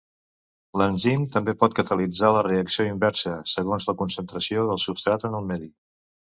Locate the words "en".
5.33-5.41